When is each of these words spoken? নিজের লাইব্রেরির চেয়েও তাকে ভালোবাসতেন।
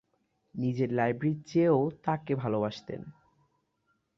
নিজের 0.55 0.89
লাইব্রেরির 0.93 1.43
চেয়েও 1.45 1.81
তাকে 2.03 2.33
ভালোবাসতেন। 2.35 3.01